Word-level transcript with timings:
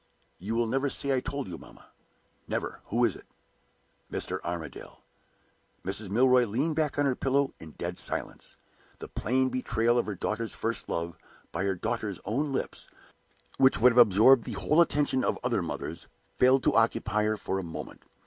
"You 0.39 0.55
will 0.55 0.65
never 0.65 0.89
say 0.89 1.15
I 1.15 1.19
told 1.19 1.47
you, 1.47 1.59
mamma?" 1.59 1.91
"Never! 2.47 2.79
Who 2.85 3.05
is 3.05 3.15
it?" 3.15 3.27
"Mr. 4.11 4.41
Armadale." 4.43 5.03
Mrs. 5.85 6.09
Milroy 6.09 6.45
leaned 6.47 6.75
back 6.75 6.97
on 6.97 7.05
her 7.05 7.15
pillow 7.15 7.53
in 7.59 7.73
dead 7.73 7.99
silence. 7.99 8.57
The 8.97 9.07
plain 9.07 9.49
betrayal 9.49 9.99
of 9.99 10.07
her 10.07 10.15
daughter's 10.15 10.55
first 10.55 10.89
love, 10.89 11.19
by 11.51 11.65
her 11.65 11.75
daughter's 11.75 12.19
own 12.25 12.51
lips, 12.51 12.87
which 13.59 13.77
would 13.79 13.91
have 13.91 13.99
absorbed 13.99 14.45
the 14.45 14.53
whole 14.53 14.81
attention 14.81 15.23
of 15.23 15.37
other 15.43 15.61
mothers, 15.61 16.07
failed 16.35 16.63
to 16.63 16.73
occupy 16.75 17.25
her 17.25 17.37
for 17.37 17.59
a 17.59 17.63
moment. 17.63 18.01